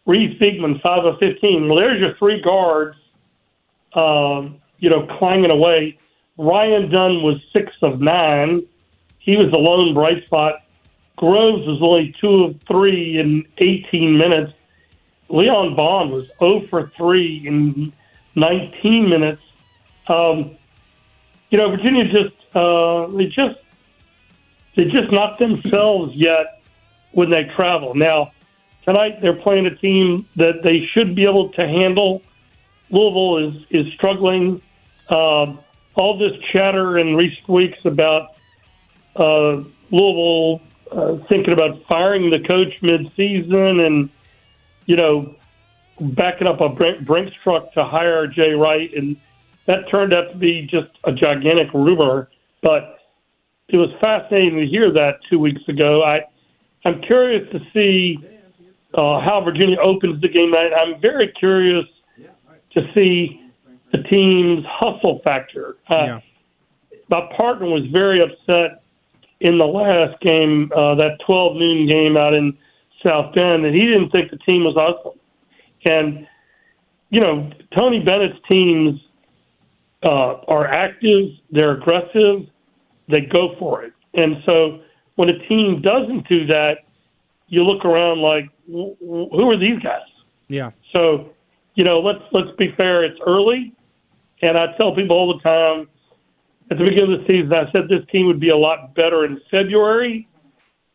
[0.04, 1.68] Reece Beekman five of fifteen.
[1.68, 2.96] Well, there's your three guards,
[3.94, 5.96] um, you know, clanging away.
[6.38, 8.66] Ryan Dunn was six of nine.
[9.20, 10.62] He was the lone bright spot.
[11.16, 14.52] Groves was only two of three in 18 minutes.
[15.28, 17.92] Leon Bond was 0 for 3 in
[18.34, 19.42] 19 minutes.
[20.08, 20.56] Um,
[21.50, 23.58] you know, Virginia just uh, they just
[24.76, 26.62] they just not themselves yet
[27.12, 27.94] when they travel.
[27.94, 28.32] Now
[28.84, 32.22] tonight they're playing a team that they should be able to handle.
[32.90, 34.62] Louisville is is struggling.
[35.08, 35.58] Um,
[35.94, 38.36] all this chatter in recent weeks about
[39.16, 40.60] uh, Louisville
[40.92, 44.10] uh, thinking about firing the coach mid-season and
[44.86, 45.34] you know
[46.00, 49.16] backing up a Brinks truck to hire Jay Wright, and
[49.66, 52.28] that turned out to be just a gigantic rumor.
[52.62, 52.98] But
[53.68, 56.02] it was fascinating to hear that two weeks ago.
[56.02, 56.22] I
[56.84, 58.18] I'm curious to see
[58.94, 60.72] uh, how Virginia opens the game night.
[60.74, 61.84] I'm very curious
[62.72, 63.40] to see
[63.92, 65.76] the team's hustle factor.
[65.88, 66.20] Uh, Yeah.
[67.08, 68.84] My partner was very upset
[69.40, 72.56] in the last game, uh, that 12 noon game out in
[73.02, 75.18] South Bend, and he didn't think the team was hustling.
[75.84, 76.26] And,
[77.08, 79.00] you know, Tony Bennett's teams
[80.02, 82.46] uh, are active, they're aggressive,
[83.08, 83.92] they go for it.
[84.14, 84.80] And so
[85.16, 86.78] when a team doesn't do that,
[87.48, 90.06] you look around like, "Wh- wh- who are these guys?
[90.48, 90.70] Yeah.
[90.92, 91.30] So,
[91.74, 93.04] you know, let's let's be fair.
[93.04, 93.72] It's early,
[94.42, 95.88] and I tell people all the time
[96.70, 99.24] at the beginning of the season, I said this team would be a lot better
[99.24, 100.28] in February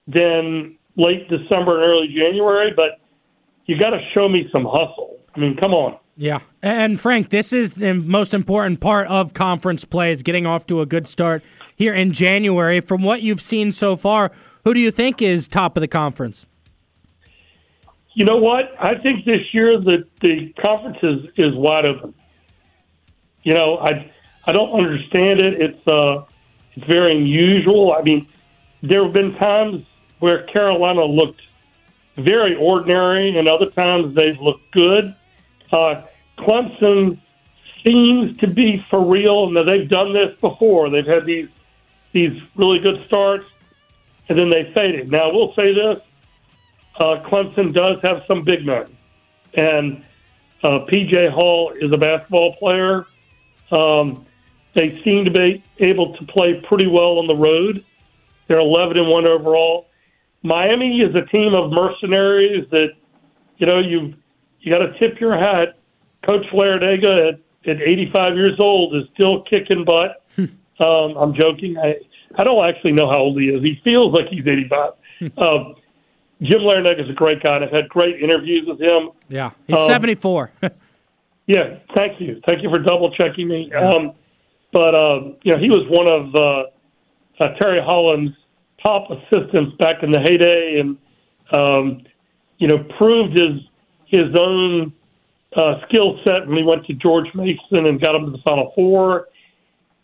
[0.07, 2.71] than late December and early January.
[2.75, 2.99] But
[3.65, 5.19] you got to show me some hustle.
[5.35, 5.97] I mean, come on.
[6.17, 6.39] Yeah.
[6.61, 10.79] And Frank, this is the most important part of conference play is getting off to
[10.79, 11.43] a good start
[11.75, 12.79] here in January.
[12.79, 14.31] From what you've seen so far,
[14.63, 16.45] who do you think is top of the conference?
[18.13, 18.71] You know what?
[18.79, 22.13] I think this year the the conference is, is wide open.
[23.43, 24.09] You know, I
[24.45, 25.61] I don't understand it.
[25.61, 26.25] It's uh
[26.75, 27.93] it's very unusual.
[27.93, 28.27] I mean,
[28.81, 29.85] there have been times
[30.19, 31.41] where Carolina looked
[32.17, 35.15] very ordinary, and other times they've looked good.
[35.71, 36.03] Uh,
[36.37, 37.19] Clemson
[37.83, 40.89] seems to be for real, and they've done this before.
[40.89, 41.49] They've had these
[42.11, 43.45] these really good starts,
[44.29, 45.11] and then they faded.
[45.11, 45.99] Now, we'll say this:
[46.97, 48.85] uh, Clemson does have some big men,
[49.53, 50.03] and
[50.63, 53.05] uh, PJ Hall is a basketball player.
[53.71, 54.25] Um,
[54.75, 57.83] they seem to be able to play pretty well on the road.
[58.47, 59.87] They're 11 and one overall.
[60.43, 62.89] Miami is a team of mercenaries that,
[63.57, 64.13] you know, you
[64.59, 65.77] you got to tip your hat.
[66.25, 70.23] Coach Larranaga at, at 85 years old is still kicking butt.
[70.37, 71.77] um, I'm joking.
[71.77, 71.95] I
[72.37, 73.61] I don't actually know how old he is.
[73.63, 74.91] He feels like he's 85.
[75.37, 75.75] um,
[76.41, 77.55] Jim Larranaga is a great guy.
[77.55, 79.11] and I've had great interviews with him.
[79.29, 79.51] Yeah.
[79.67, 80.51] He's Um, 74.
[81.47, 82.41] Yeah, thank you.
[82.43, 83.71] Thank you for double checking me.
[83.73, 84.13] Um,
[84.75, 88.35] but um, you know, he was one of uh, uh, Terry Holland's
[88.83, 90.97] top assistants back in the heyday, and
[91.53, 92.03] um,
[92.57, 93.61] you know, proved his
[94.05, 94.91] his own
[95.55, 98.73] uh, skill set when he went to George Mason and got him to the Final
[98.75, 99.29] Four.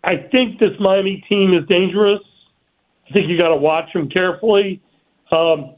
[0.06, 2.22] I think this Miami team is dangerous.
[3.10, 4.82] I think you got to watch them carefully.
[5.34, 5.76] Um,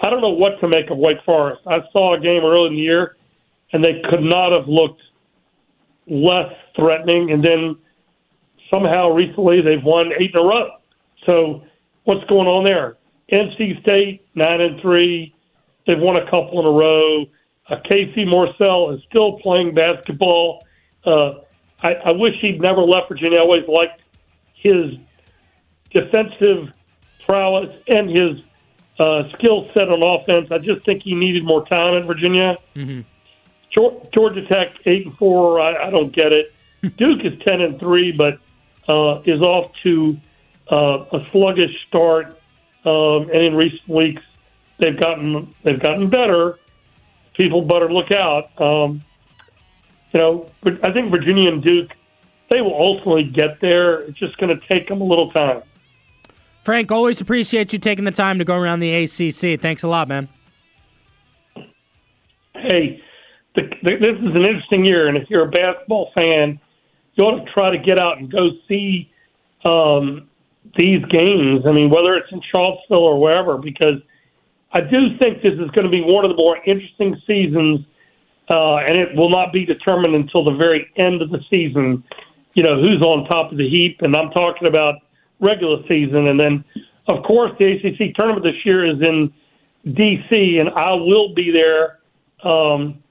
[0.00, 1.62] I don't know what to make of Wake Forest.
[1.68, 3.16] I saw a game early in the year
[3.72, 5.00] and they could not have looked
[6.08, 7.30] less threatening.
[7.30, 7.76] And then
[8.72, 10.70] somehow recently they've won eight in a row.
[11.26, 11.62] So
[12.04, 12.96] what's going on there?
[13.30, 15.34] NC State nine and three.
[15.86, 17.26] They've won a couple in a row.
[17.68, 20.64] Uh, Casey Morsell is still playing basketball.
[21.04, 21.34] Uh,
[21.82, 23.38] I, I wish he'd never left Virginia.
[23.38, 24.00] I always liked
[24.54, 24.94] his
[25.90, 26.68] defensive
[27.26, 28.38] prowess and his
[28.98, 30.48] uh, skill set on offense.
[30.50, 32.56] I just think he needed more time in Virginia.
[33.76, 35.60] Geor- Georgia Tech eight and four.
[35.60, 36.52] I, I don't get it.
[36.96, 38.38] Duke is ten and three, but
[38.88, 40.16] uh, is off to
[40.70, 42.38] uh, a sluggish start.
[42.84, 44.22] Um, and in recent weeks,
[44.78, 46.58] they've gotten they've gotten better.
[47.34, 48.50] People better look out.
[48.60, 49.02] Um,
[50.12, 51.90] you know, but I think Virginia and Duke,
[52.50, 54.00] they will ultimately get there.
[54.00, 55.62] It's just going to take them a little time.
[56.64, 59.60] Frank, always appreciate you taking the time to go around the ACC.
[59.60, 60.28] Thanks a lot, man.
[62.62, 63.02] hey,
[63.54, 66.60] the, the, this is an interesting year, and if you're a basketball fan,
[67.14, 69.10] you ought to try to get out and go see
[69.64, 70.28] um,
[70.76, 71.62] these games.
[71.66, 74.00] I mean, whether it's in Charlottesville or wherever, because
[74.72, 77.80] I do think this is going to be one of the more interesting seasons,
[78.48, 82.02] uh, and it will not be determined until the very end of the season.
[82.54, 84.96] You know, who's on top of the heap, and I'm talking about
[85.40, 86.64] regular season, and then
[87.08, 89.32] of course the ACC tournament this year is in
[89.94, 90.58] D.C.
[90.58, 91.98] and I will be there.
[92.48, 93.01] Um,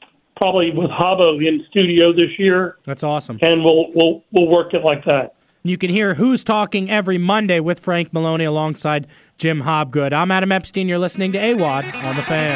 [0.41, 2.75] probably with Habo in studio this year.
[2.84, 3.38] That's awesome.
[3.43, 5.36] And we'll we'll we'll work it like that.
[5.62, 9.06] You can hear Who's Talking every Monday with Frank Maloney alongside
[9.38, 10.13] Jim Hobgood.
[10.13, 10.88] I'm Adam Epstein.
[10.88, 12.49] You're listening to AWOD on the fan.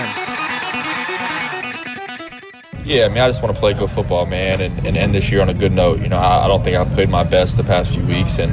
[2.83, 5.31] Yeah, I mean, I just want to play good football, man, and, and end this
[5.31, 6.01] year on a good note.
[6.01, 8.51] You know, I, I don't think I've played my best the past few weeks, and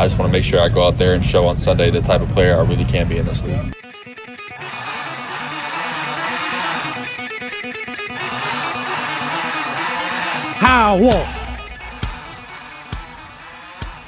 [0.00, 2.00] I just want to make sure I go out there and show on Sunday the
[2.00, 3.74] type of player I really can be in this league.
[10.62, 11.24] Howell.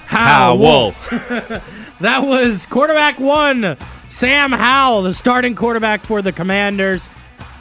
[0.06, 0.94] Howell.
[1.98, 3.76] that was quarterback one,
[4.08, 7.10] Sam Howell, the starting quarterback for the Commanders.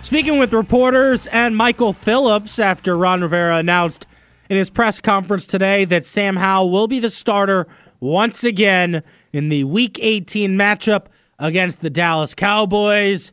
[0.03, 4.05] Speaking with reporters and Michael Phillips after Ron Rivera announced
[4.47, 7.65] in his press conference today that Sam Howell will be the starter
[7.99, 9.01] once again
[9.31, 11.07] in the Week 18 matchup
[11.39, 13.31] against the Dallas Cowboys.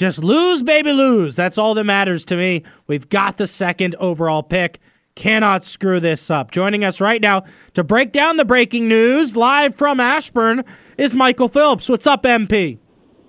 [0.00, 1.36] Just lose, baby, lose.
[1.36, 2.62] That's all that matters to me.
[2.86, 4.78] We've got the second overall pick.
[5.14, 6.52] Cannot screw this up.
[6.52, 10.64] Joining us right now to break down the breaking news live from Ashburn
[10.96, 11.86] is Michael Phillips.
[11.86, 12.78] What's up, MP?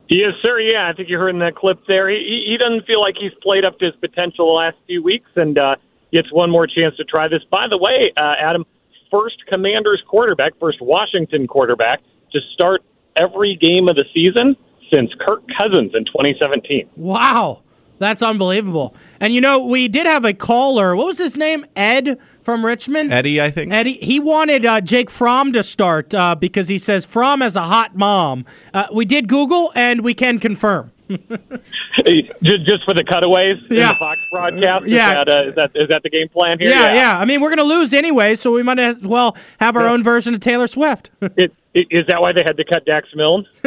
[0.07, 0.62] Yes, sir.
[0.62, 2.10] Yeah, I think you heard in that clip there.
[2.10, 5.29] He, he doesn't feel like he's played up to his potential the last few weeks
[5.36, 5.75] and uh,
[6.13, 7.43] gets one more chance to try this.
[7.51, 8.65] By the way, uh, Adam,
[9.12, 11.99] first Commanders quarterback, first Washington quarterback
[12.31, 12.81] to start
[13.17, 14.55] every game of the season
[14.91, 16.89] since Kirk Cousins in 2017.
[16.95, 17.62] Wow.
[17.99, 18.95] That's unbelievable.
[19.19, 20.95] And you know, we did have a caller.
[20.95, 21.65] What was his name?
[21.75, 23.13] Ed from Richmond.
[23.13, 23.71] Eddie, I think.
[23.71, 23.93] Eddie.
[23.93, 27.95] He wanted uh, Jake Fromm to start uh, because he says Fromm has a hot
[27.95, 28.45] mom.
[28.73, 30.91] Uh, we did Google, and we can confirm.
[31.10, 33.82] just, just for the cutaways Yeah.
[33.84, 34.86] in the Fox broadcast.
[34.86, 35.13] Is Yeah.
[35.23, 36.69] that, uh, is that is that the game plan here?
[36.69, 37.19] Yeah, yeah.
[37.19, 39.91] I mean, we're going to lose anyway, so we might as well have our Yeah.
[39.91, 41.12] own version of Taylor Swift.
[41.21, 43.45] It, it, is that why they had to cut Dax Milne?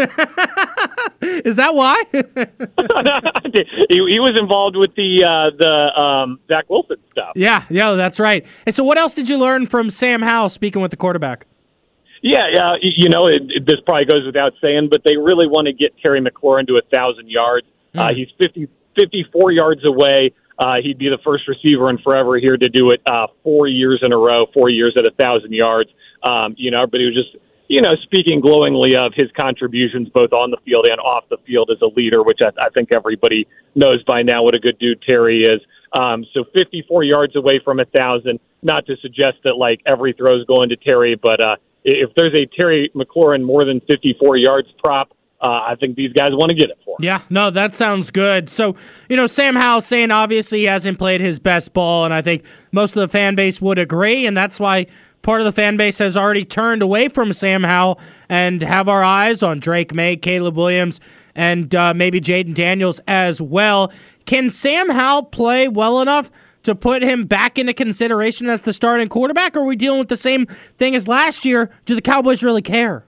[1.22, 2.02] is that why?
[2.12, 7.32] he, he was involved with the uh, the um, Zach Wilson stuff.
[7.36, 8.44] yeah, yeah, that's right.
[8.66, 11.46] And so, what else did you learn from Sam Howell speaking with the quarterback?
[12.22, 12.70] Yeah, yeah.
[12.72, 15.72] y- You know, it, it, this probably goes without saying, but they really want to
[15.72, 17.66] get Terry McLaurin to a thousand yards.
[17.94, 20.32] Uh, he's 50, 54 yards away.
[20.58, 24.00] Uh, he'd be the first receiver in forever here to do it uh, four years
[24.02, 25.90] in a row, four years at a thousand yards.
[26.22, 27.36] Um, you know, but he was just,
[27.68, 31.70] you know, speaking glowingly of his contributions both on the field and off the field
[31.70, 35.03] as a leader, which I, I think everybody knows by now what a good dude
[35.03, 35.61] Terry is.
[35.98, 38.40] Um, so 54 yards away from a thousand.
[38.62, 42.35] Not to suggest that like every throw is going to Terry, but uh, if there's
[42.35, 46.55] a Terry McLaurin more than 54 yards prop, uh, I think these guys want to
[46.55, 46.96] get it for.
[46.98, 47.05] Him.
[47.05, 48.48] Yeah, no, that sounds good.
[48.48, 48.77] So,
[49.11, 52.44] you know, Sam Howell saying obviously he hasn't played his best ball, and I think
[52.72, 54.87] most of the fan base would agree, and that's why
[55.24, 59.02] part of the fan base has already turned away from Sam Howell and have our
[59.02, 61.00] eyes on Drake Maye, Caleb Williams,
[61.34, 63.92] and uh, maybe Jayden Daniels as well.
[64.26, 66.30] Can Sam Howell play well enough
[66.62, 70.08] to put him back into consideration as the starting quarterback, or are we dealing with
[70.08, 70.46] the same
[70.78, 71.70] thing as last year?
[71.84, 73.04] Do the Cowboys really care?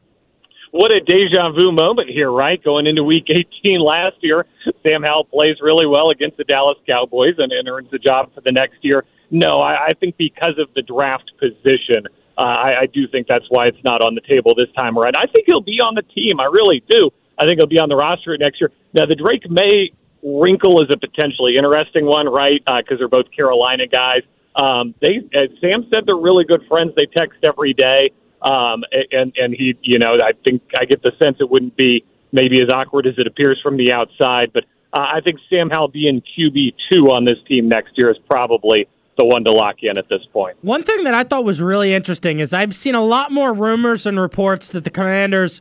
[0.76, 2.62] what a deja vu moment here, right?
[2.62, 4.44] Going into week 18 last year,
[4.82, 8.42] Sam Howell plays really well against the Dallas Cowboys and, and earns the job for
[8.42, 9.04] the next year.
[9.30, 12.06] No, I, I think because of the draft position,
[12.38, 15.16] uh, I, I do think that's why it's not on the table this time around.
[15.16, 16.40] I think he'll be on the team.
[16.40, 17.10] I really do.
[17.38, 18.70] I think he'll be on the roster next year.
[18.94, 22.62] Now, the Drake Maye wrinkle is a potentially interesting one, right?
[22.64, 24.22] Because they're both Carolina guys.
[24.56, 26.92] Um, they, as Sam said, they're really good friends.
[26.96, 28.10] They text every day.
[28.42, 32.04] Um, and, and he, you know, I think I get the sense it wouldn't be
[32.32, 35.88] maybe as awkward as it appears from the outside, but uh, I think Sam Howell
[35.88, 39.98] being QB two on this team next year is probably the one to lock in
[39.98, 40.56] at this point.
[40.62, 44.06] One thing that I thought was really interesting is I've seen a lot more rumors
[44.06, 45.60] and reports that the Commanders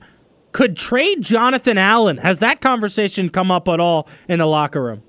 [0.52, 2.18] could trade Jonathan Allen.
[2.18, 5.04] Has that conversation come up at all in the locker room?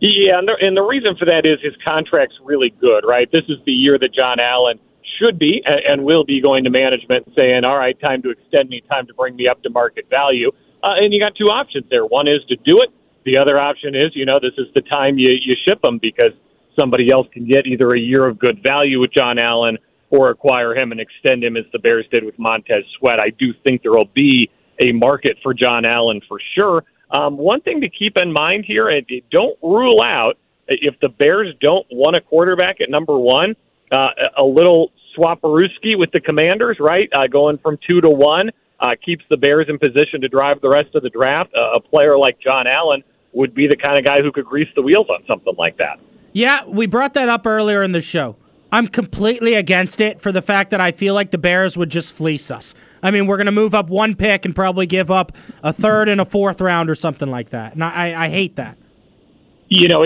[0.00, 3.30] Yeah, and the, and the reason for that is his contract's really good, right?
[3.32, 4.78] This is the year that John Allen
[5.18, 8.30] should be and, and will be going to management and saying, all right, time to
[8.30, 10.50] extend me, time to bring me up to market value.
[10.82, 12.04] Uh, and you got two options there.
[12.04, 12.90] One is to do it.
[13.24, 16.32] The other option is, you know, this is the time you, you ship them because
[16.76, 19.78] somebody else can get either a year of good value with John Allen
[20.10, 23.18] or acquire him and extend him as the Bears did with Montez Sweat.
[23.18, 26.84] I do think there will be a market for John Allen for sure.
[27.10, 30.36] Um, one thing to keep in mind here, and don't rule out
[30.68, 33.54] if the Bears don't want a quarterback at number one,
[33.92, 37.08] uh, a little swaparooski with the Commanders, right?
[37.12, 38.50] Uh, going from two to one.
[38.80, 41.50] Uh, keeps the Bears in position to drive the rest of the draft.
[41.56, 44.68] Uh, a player like John Allen would be the kind of guy who could grease
[44.74, 45.98] the wheels on something like that.
[46.34, 48.34] Yeah, we brought that up earlier in the show.
[48.72, 52.12] I'm completely against it for the fact that I feel like the Bears would just
[52.12, 52.74] fleece us.
[53.04, 55.30] I mean, we're going to move up one pick and probably give up
[55.62, 57.74] a third and a fourth round or something like that.
[57.74, 58.76] And I, I hate that.
[59.68, 60.04] You know,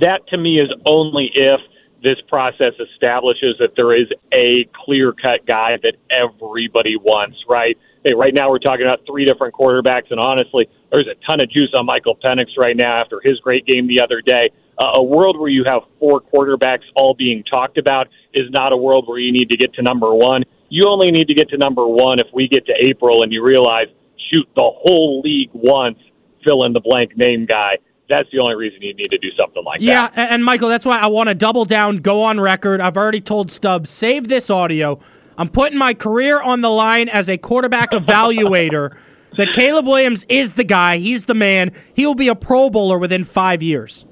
[0.00, 1.60] that to me is only if
[2.02, 7.76] this process establishes that there is a clear cut guy that everybody wants, right?
[8.04, 11.50] Hey, right now we're talking about three different quarterbacks, and honestly, there's a ton of
[11.50, 15.02] juice on Michael Penix right now after his great game the other day uh, a
[15.02, 19.18] world where you have four quarterbacks all being talked about is not a world where
[19.18, 20.44] you need to get to number one.
[20.68, 23.42] You only need to get to number one if we get to April and you
[23.42, 23.86] realize,
[24.30, 26.00] shoot, the whole league wants
[26.44, 27.78] fill in the blank name guy.
[28.08, 30.16] That's the only reason you need to do something like yeah, that.
[30.16, 32.80] Yeah, and Michael, that's why I want to double down, go on record.
[32.80, 34.98] I've already told Stubbs, save this audio.
[35.36, 38.96] I'm putting my career on the line as a quarterback evaluator.
[39.36, 40.98] that Caleb Williams is the guy.
[40.98, 41.72] He's the man.
[41.94, 44.06] He will be a Pro Bowler within five years.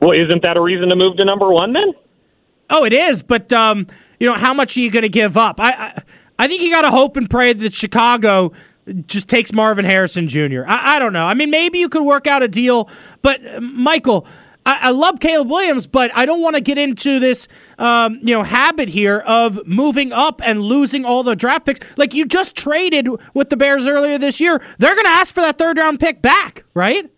[0.00, 1.92] Well, isn't that a reason to move to number one then?
[2.70, 3.22] Oh, it is.
[3.22, 3.86] But um,
[4.18, 5.60] you know, how much are you going to give up?
[5.60, 6.02] I, I,
[6.38, 8.52] I think you got to hope and pray that Chicago
[9.06, 10.62] just takes Marvin Harrison Jr.
[10.66, 11.26] I, I, don't know.
[11.26, 12.88] I mean, maybe you could work out a deal,
[13.22, 14.26] but uh, Michael.
[14.66, 17.48] I, I love Caleb Williams, but I don't want to get into this,
[17.78, 21.80] um, you know, habit here of moving up and losing all the draft picks.
[21.96, 25.40] Like you just traded with the Bears earlier this year, they're going to ask for
[25.40, 27.10] that third round pick back, right?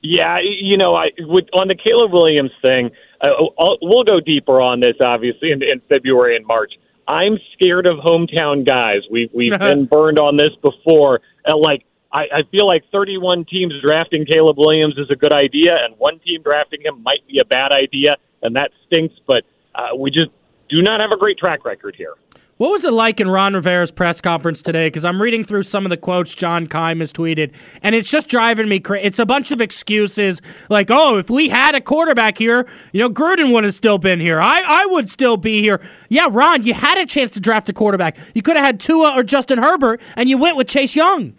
[0.00, 2.90] Yeah, you know, I with, on the Caleb Williams thing,
[3.20, 6.72] uh, I'll, we'll go deeper on this obviously in, in February and March.
[7.08, 9.02] I'm scared of hometown guys.
[9.10, 11.20] We've we've been burned on this before.
[11.44, 15.76] And like I, I feel like 31 teams drafting Caleb Williams is a good idea,
[15.84, 19.14] and one team drafting him might be a bad idea, and that stinks.
[19.26, 19.44] But
[19.74, 20.30] uh, we just
[20.68, 22.14] do not have a great track record here.
[22.58, 24.88] What was it like in Ron Rivera's press conference today?
[24.88, 27.52] Because I'm reading through some of the quotes John Keim has tweeted,
[27.84, 29.06] and it's just driving me crazy.
[29.06, 33.08] It's a bunch of excuses like, oh, if we had a quarterback here, you know,
[33.08, 34.40] Gruden would have still been here.
[34.40, 35.80] I, I would still be here.
[36.08, 38.18] Yeah, Ron, you had a chance to draft a quarterback.
[38.34, 41.34] You could have had Tua or Justin Herbert, and you went with Chase Young.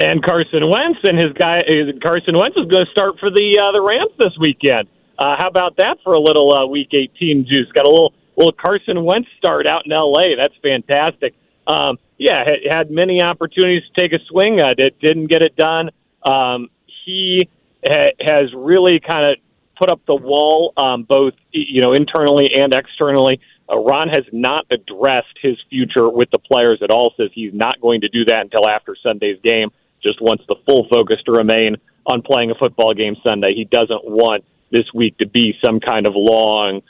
[0.00, 1.60] And Carson Wentz and his guy,
[2.02, 4.88] Carson Wentz is going to start for the uh, the Rams this weekend.
[5.16, 7.70] Uh, how about that for a little uh, Week 18 juice?
[7.72, 10.34] Got a little well, Carson Wentz start out in L.A.
[10.36, 11.34] That's fantastic.
[11.66, 15.56] Um, yeah, had, had many opportunities to take a swing at it, didn't get it
[15.56, 15.90] done.
[16.24, 16.68] Um,
[17.04, 17.48] he
[17.86, 19.38] ha- has really kind of
[19.76, 23.40] put up the wall, um, both you know internally and externally.
[23.70, 27.12] Uh, Ron has not addressed his future with the players at all.
[27.16, 29.70] Says he's not going to do that until after Sunday's game.
[30.02, 31.76] Just wants the full focus to remain
[32.06, 33.54] on playing a football game Sunday.
[33.54, 36.82] He doesn't want this week to be some kind of long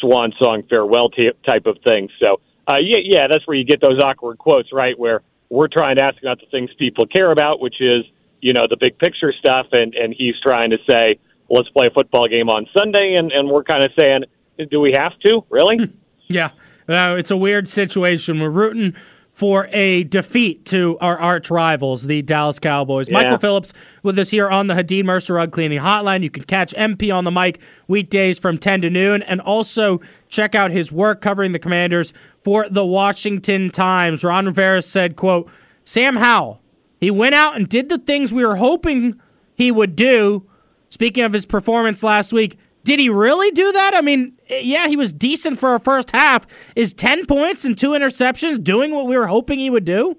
[0.00, 2.08] swan song farewell t- type of thing.
[2.18, 4.98] So, uh, yeah, yeah, that's where you get those awkward quotes, right?
[4.98, 8.04] Where we're trying to ask about the things people care about, which is,
[8.40, 11.90] you know, the big picture stuff, and and he's trying to say, let's play a
[11.90, 14.24] football game on Sunday, and and we're kind of saying,
[14.70, 15.78] do we have to really?
[16.28, 16.50] yeah,
[16.88, 18.40] uh, it's a weird situation.
[18.40, 18.94] We're rooting
[19.40, 23.08] for a defeat to our arch rivals, the Dallas Cowboys.
[23.08, 23.14] Yeah.
[23.14, 23.72] Michael Phillips
[24.02, 26.22] with us here on the Hadid Mercer Rug Cleaning Hotline.
[26.22, 30.54] You can catch MP on the mic weekdays from 10 to noon and also check
[30.54, 32.12] out his work covering the Commanders
[32.44, 34.22] for the Washington Times.
[34.22, 35.48] Ron Rivera said, quote,
[35.84, 36.60] Sam Howell,
[37.00, 39.18] he went out and did the things we were hoping
[39.54, 40.46] he would do.
[40.90, 43.94] Speaking of his performance last week, did he really do that?
[43.94, 46.46] I mean, yeah, he was decent for a first half.
[46.74, 50.16] Is 10 points and two interceptions doing what we were hoping he would do?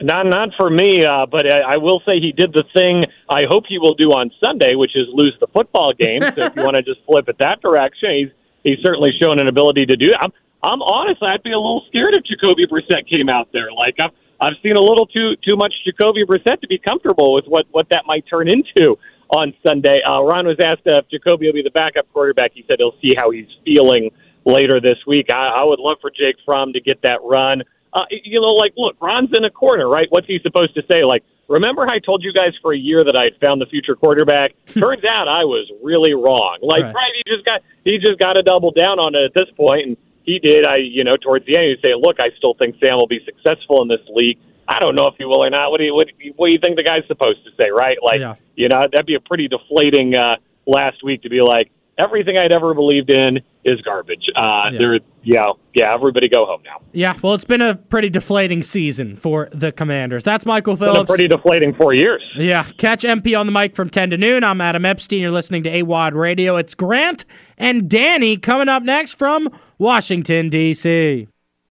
[0.00, 3.44] Not not for me, uh, but I, I will say he did the thing I
[3.48, 6.20] hope he will do on Sunday, which is lose the football game.
[6.20, 8.28] so if you want to just flip it that direction, he's
[8.64, 10.10] he's certainly shown an ability to do.
[10.20, 10.32] I'm
[10.64, 11.22] I'm honest.
[11.22, 13.70] I'd be a little scared if Jacoby Brissett came out there.
[13.70, 17.46] Like I've I've seen a little too too much Jacoby Brissett to be comfortable with
[17.46, 18.98] what what that might turn into
[19.30, 20.00] on Sunday.
[20.06, 22.52] Uh, Ron was asked if Jacoby will be the backup quarterback.
[22.54, 24.10] He said he'll see how he's feeling
[24.44, 25.30] later this week.
[25.30, 27.62] I, I would love for Jake Fromm to get that run.
[27.92, 30.06] Uh, you know, like, look, Ron's in a corner, right?
[30.10, 31.04] What's he supposed to say?
[31.04, 33.94] Like, remember I told you guys for a year that I had found the future
[33.94, 34.52] quarterback?
[34.66, 36.58] Turns out I was really wrong.
[36.60, 36.94] Like, right.
[36.94, 39.86] right, he just got he just got to double down on it at this point,
[39.86, 40.66] and he did.
[40.66, 43.20] I, you know, towards the end, he say, look, I still think Sam will be
[43.24, 44.38] successful in this league.
[44.68, 45.70] I don't know if he will or not.
[45.70, 47.96] What do you what, what do you think the guy's supposed to say, right?
[48.02, 48.34] Like, yeah.
[48.56, 50.36] you know, that'd be a pretty deflating uh,
[50.66, 54.26] last week to be like, everything I'd ever believed in is garbage.
[54.36, 54.78] Uh, yeah.
[54.78, 55.94] There, yeah, yeah.
[55.94, 56.80] Everybody go home now.
[56.92, 60.24] Yeah, well, it's been a pretty deflating season for the Commanders.
[60.24, 61.08] That's Michael Phillips.
[61.08, 62.22] pretty deflating four years.
[62.36, 64.44] Yeah, catch MP on the mic from ten to noon.
[64.44, 65.22] I'm Adam Epstein.
[65.22, 66.56] You're listening to AWOD Radio.
[66.56, 67.24] It's Grant
[67.56, 69.48] and Danny coming up next from
[69.78, 71.28] Washington D.C.